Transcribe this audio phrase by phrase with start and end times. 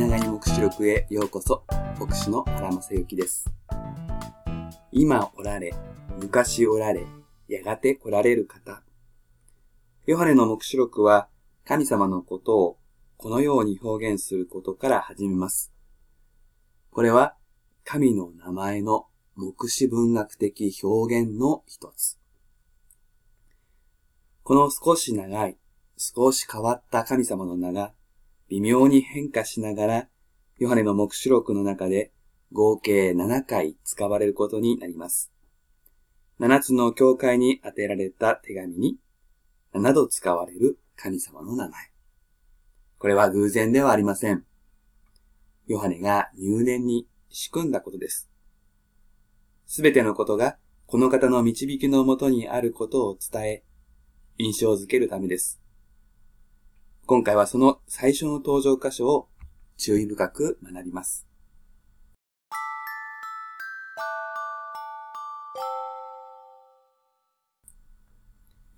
[0.00, 1.62] 気長に目視録へようこそ、
[1.98, 3.52] 牧師の原正幸です。
[4.92, 5.74] 今おられ、
[6.18, 7.04] 昔おられ、
[7.48, 8.82] やがて来られる方。
[10.06, 11.28] ヨハネの目視録は、
[11.66, 12.78] 神様のことを
[13.18, 15.70] このように表現することから始めます。
[16.90, 17.36] これは、
[17.84, 19.04] 神の名前の
[19.36, 22.18] 目視文学的表現の一つ。
[24.44, 25.58] この少し長い、
[25.98, 27.92] 少し変わった神様の名が、
[28.50, 30.08] 微妙に変化しながら、
[30.58, 32.12] ヨハネの目視録の中で
[32.52, 35.32] 合計7回使われることになります。
[36.40, 38.98] 7つの教会に当てられた手紙に
[39.72, 41.92] 7度使われる神様の名前。
[42.98, 44.44] これは偶然ではありません。
[45.68, 48.28] ヨハネが入念に仕組んだことです。
[49.66, 53.64] すべてのことがこの方の導きのもとにあることを伝え、
[54.38, 55.59] 印象づけるためです。
[57.10, 59.28] 今回はその最初の登場箇所を
[59.76, 61.26] 注意深く学びます。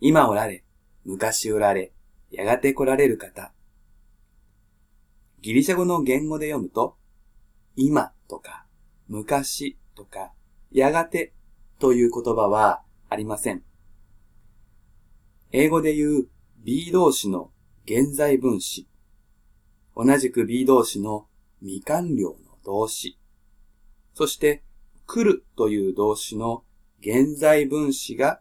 [0.00, 0.64] 今おられ、
[1.04, 1.92] 昔おられ、
[2.30, 3.52] やがて来られる方。
[5.42, 6.96] ギリシャ語の言語で読むと、
[7.76, 8.64] 今とか、
[9.08, 10.32] 昔とか、
[10.70, 11.34] やがて
[11.78, 13.62] という言葉はありません。
[15.50, 16.28] 英語で言う
[16.64, 17.50] B 動詞の
[17.84, 18.86] 現在分詞。
[19.96, 21.26] 同じく B 動詞の
[21.60, 23.18] 未完了の動詞。
[24.14, 24.62] そして、
[25.06, 26.64] 来るという動詞の
[27.00, 28.40] 現在分詞が、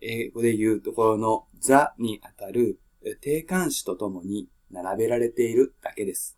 [0.00, 2.80] 英語で言うところの the にあたる
[3.20, 6.36] 定冠詞とともに並べられているだけです。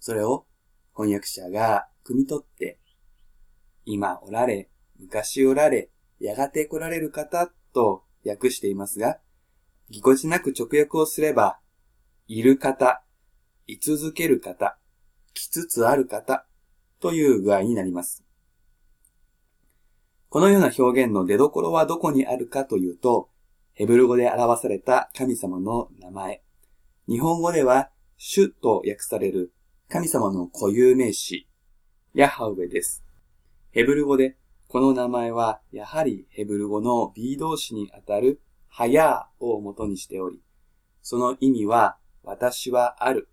[0.00, 0.46] それを
[0.92, 2.80] 翻訳者が汲み取って、
[3.84, 9.20] 今おられ、昔おられ、やがて来られる方と訳していますが、
[9.92, 11.58] ぎこちなく直訳をすれば、
[12.26, 13.04] いる方、
[13.66, 14.78] 居続ける方、
[15.34, 16.46] 来つつある方
[16.98, 18.24] という具合になります。
[20.30, 23.28] このような表現の出所はどこにあるかというと、
[23.74, 26.42] ヘブル語で表された神様の名前。
[27.06, 29.52] 日本語では主と訳される
[29.90, 31.46] 神様の固有名詞、
[32.14, 33.04] ヤハウェです。
[33.72, 34.38] ヘブル語で
[34.68, 38.40] この名前はやはりヘブル語の B 動詞にあたる
[38.74, 40.40] はやーを元にしており、
[41.02, 43.28] その意味は私はある、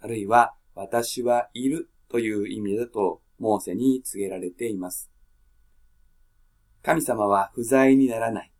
[0.00, 5.08] あるいは私はいるという意味だとモーセに告げられています。
[6.82, 8.52] 神様は不在にならない。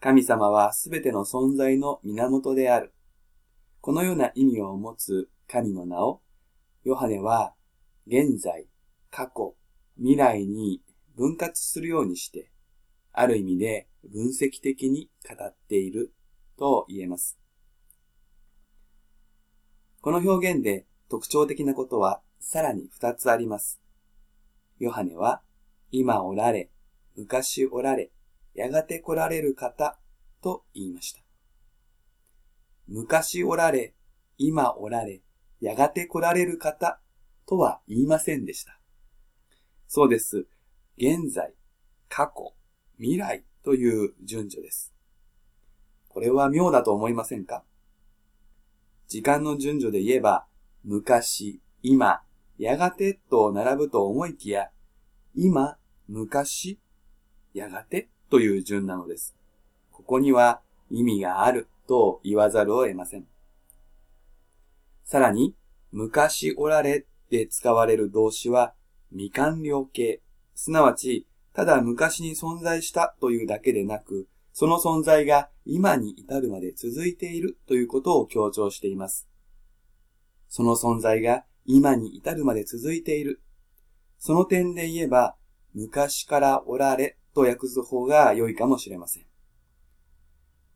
[0.00, 2.94] 神様はすべての存在の源である。
[3.82, 6.22] このような意味を持つ神の名を、
[6.84, 7.52] ヨハネは
[8.06, 8.66] 現在、
[9.10, 9.54] 過去、
[9.98, 10.80] 未来に
[11.16, 12.50] 分割するようにして、
[13.12, 16.12] ある意味で分析的に語っている
[16.58, 17.38] と言えます。
[20.00, 23.80] この表現で特徴的なことはさらに二つあります。
[24.78, 25.42] ヨハネは、
[25.90, 26.70] 今おられ、
[27.16, 28.10] 昔おられ、
[28.54, 29.98] やがて来られる方
[30.42, 31.20] と言いました。
[32.88, 33.94] 昔おられ、
[34.38, 35.22] 今おられ、
[35.60, 36.98] やがて来られる方
[37.46, 38.80] とは言いませんでした。
[39.86, 40.46] そうです。
[40.96, 41.54] 現在、
[42.08, 42.54] 過去、
[42.98, 44.94] 未来という順序です。
[46.08, 47.62] これは妙だと思いませんか？
[49.06, 50.46] 時間の順序で言えば、
[50.84, 52.22] 昔、今、
[52.58, 54.70] やがてと並ぶと思いきや、
[55.34, 55.78] 今、
[56.08, 56.78] 昔、
[57.54, 59.36] やがてという順なのです。
[59.90, 60.60] ここには
[60.90, 63.26] 意味があると言わざるを得ません。
[65.04, 65.54] さらに、
[65.92, 68.74] 昔おられで使われる動詞は
[69.10, 70.22] 未完了形、
[70.54, 79.28] すなわち、ただ昔に存在したというだけでなく、その存在が今に至るまで続いているということを強調しています。
[80.48, 83.40] その存在が今に至るまで続いている。
[84.18, 85.36] その点で言えば、
[85.72, 89.24] 昔からおられと訳す方が良いかもしれません。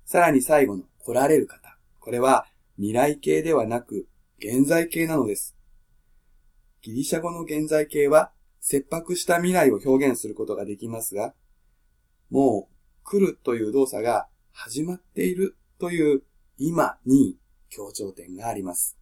[0.04, 1.78] さらに最後の来られる方。
[1.98, 2.46] これは
[2.76, 4.06] 未来形ではなく
[4.38, 5.56] 現在形なのです。
[6.82, 8.30] ギリシャ語の現在形は
[8.66, 11.34] 切迫した未来を表現することができますが、
[12.30, 12.74] もう
[13.04, 16.22] 来るという動作が始まっているという
[16.56, 17.36] 今に
[17.68, 18.96] 強調点があります。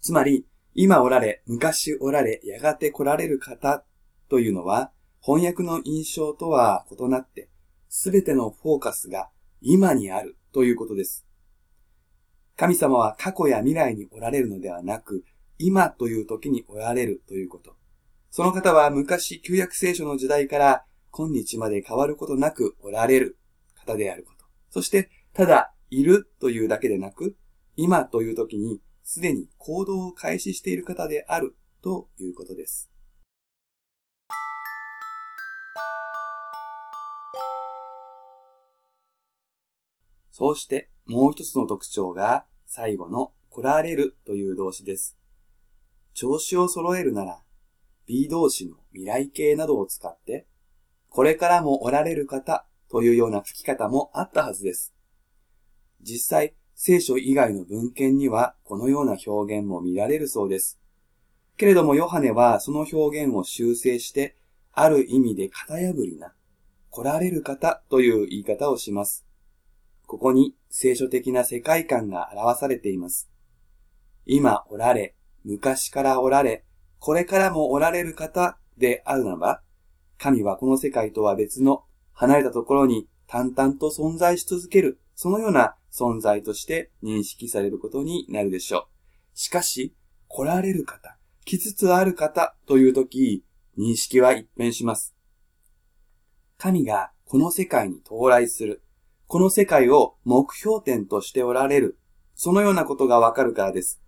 [0.00, 3.84] つまり、今おられ、昔おられ、やがて来られる方
[4.30, 4.90] というのは、
[5.20, 7.50] 翻訳の印象とは異なって、
[7.90, 9.28] すべてのフォーカスが
[9.60, 11.26] 今にあるということです。
[12.56, 15.26] 神様は過去や未来におられるのではなく、
[15.58, 17.81] 今という時におられるということ。
[18.34, 23.36] その方は昔旧約聖書の時代から今日まで変わることなくおられる
[23.74, 24.46] 方であること。
[24.70, 27.36] そして、ただいるというだけでなく、
[27.76, 32.90] 今という時にすでに行動を開始している方であるということです。
[40.30, 45.18] そうしてもう一つの特徴が最後の来られるという動詞です。
[46.14, 47.42] 調子を揃えるなら
[48.06, 50.46] B 動詞の未来形などを使って
[51.08, 54.94] これからもおられる方というような吹き方もあったはずです。
[56.00, 60.80] 実際、聖書以外の文献にはこのような表現も見られるそうです。
[61.58, 64.36] けれどもヨハネはその表現を修正して、
[64.72, 66.32] ある意味で型破りな、
[66.88, 69.26] 来られる方という言い方をします。
[70.06, 73.30] ここに聖書的な世界観が表されています。
[74.24, 75.14] 今おられ、
[75.44, 76.64] 昔からおられ、
[77.02, 79.62] これからもおられる方であるならば、
[80.18, 81.82] 神はこの世界とは別の
[82.12, 88.86] 離れたところに淡々と存在し続ける、そのような存在として認識されることになるでしょ
[89.34, 89.36] う。
[89.36, 89.96] しかし、
[90.28, 93.44] 来られる方、来つつある方というとき、
[93.76, 95.12] 認識は一変します。
[96.56, 98.80] 神がこの世界に到来する。
[99.26, 101.98] この世界を目標点としておられる。
[102.36, 104.00] そのようなことがわかるからです。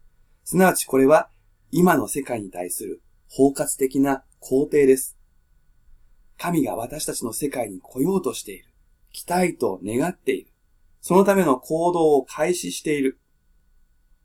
[0.45, 1.29] すなわちこれは
[1.77, 5.19] 今の世界に対する包括的な肯定です。
[6.39, 8.67] 神が私たちの世界に来ようとしている。
[9.11, 10.53] 来たいと願っている。
[11.01, 13.19] そのための行動を開始している。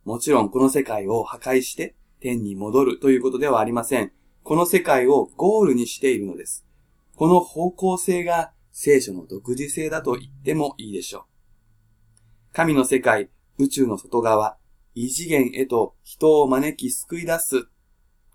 [0.05, 4.11] もちろんこの世界を破壊して天に戻るということではありません。
[4.43, 6.67] この世界をゴールにしているのです。
[7.15, 12.53] この方向性が聖書の独自性だと言ってもいいでしょう。
[12.53, 14.58] 神の世界、宇宙の外側、
[15.01, 17.69] 異次元へと人を招き救い出す。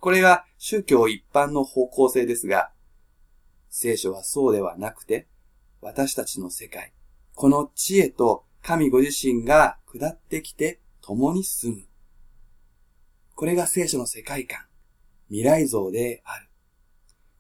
[0.00, 2.70] これが宗教一般の方向性ですが、
[3.68, 5.28] 聖書はそうではなくて、
[5.82, 6.94] 私たちの世界、
[7.34, 11.82] この知恵と神ご自身が下ってきて共に住む。
[13.34, 14.60] これが聖書の世界観、
[15.28, 16.48] 未来像である。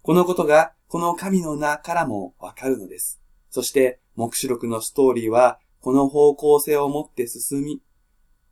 [0.02, 3.22] このことがこの神の名からもわかるのです。
[3.48, 7.80] そして、目視録のストーリーは、この方向性を持って進み、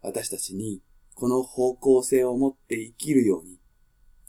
[0.02, 0.82] 私たちに
[1.14, 3.58] この方向性を持って生きるように、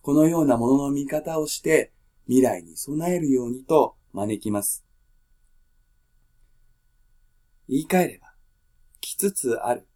[0.02, 1.92] このようなものの見方をして
[2.28, 4.86] 未来に備えるようにと招きます。
[7.68, 8.34] 言い換えれば、
[9.02, 9.88] 来つつある、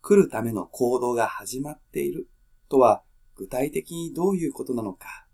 [0.00, 2.28] 来るための行動が始まっている
[2.68, 3.02] とは
[3.34, 5.26] 具体的にどういうことなのか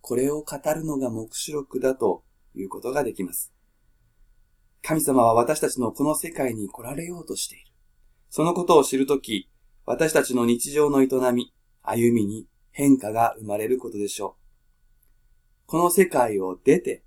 [0.00, 2.24] これを語るのが目視録だと
[2.54, 3.52] いうことができます。
[4.82, 7.71] 神様は私たちのこの世界に来られようとしている。
[8.34, 9.50] そのことを知るとき、
[9.84, 11.52] 私たちの日常の営み、
[11.82, 15.66] 歩みに変化が生まれることでしょう。
[15.66, 17.02] この世界を出て、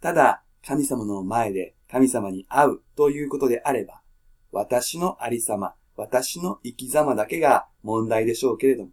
[0.00, 4.00] ただ神様の前で神様に会うということであれば、
[4.52, 8.90] 私のありさま、私の生き様だけが問題でしょうけれども、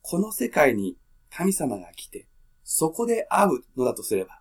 [0.00, 0.96] この世界に
[1.28, 2.26] 神様が来て、
[2.64, 4.40] そこで会うのだとすれば、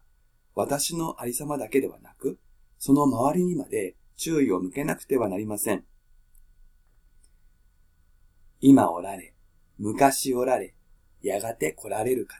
[0.55, 2.39] 私のありさまだけではなく、
[2.77, 5.83] その周りにまで注意を向けなくてはなりません。
[8.61, 9.33] 今おられ、
[9.77, 10.73] 昔おられ、
[11.21, 12.35] やがて来られる方。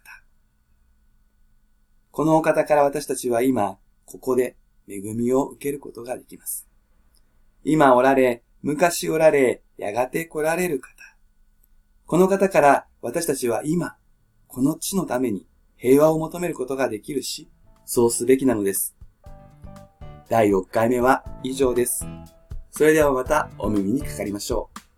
[2.12, 4.58] このお方から私たちは今、ここで
[4.90, 6.68] 恵みを受けることができます。
[7.64, 10.90] 今おられ、昔おられ、やがて来られる方。
[12.06, 13.96] この方から私たちは今、
[14.48, 15.48] この地のために
[15.78, 17.50] 平和を求めることができるし、
[17.86, 18.94] そうすべきなのです。
[20.28, 22.06] 第6回目は以上です。
[22.72, 24.89] それではまたお耳にかかりましょう。